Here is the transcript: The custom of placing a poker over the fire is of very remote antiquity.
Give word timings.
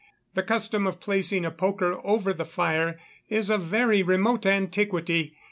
The 0.33 0.41
custom 0.41 0.87
of 0.87 0.99
placing 0.99 1.45
a 1.45 1.51
poker 1.51 1.99
over 2.03 2.33
the 2.33 2.43
fire 2.43 2.99
is 3.29 3.51
of 3.51 3.67
very 3.67 4.01
remote 4.01 4.47
antiquity. 4.47 5.35